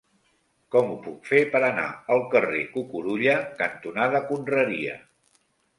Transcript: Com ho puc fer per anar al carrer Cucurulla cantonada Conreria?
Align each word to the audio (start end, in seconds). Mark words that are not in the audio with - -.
Com 0.75 0.87
ho 0.93 0.95
puc 1.03 1.29
fer 1.33 1.41
per 1.55 1.61
anar 1.67 1.85
al 2.15 2.23
carrer 2.33 2.65
Cucurulla 2.73 3.39
cantonada 3.63 4.27
Conreria? 4.33 4.99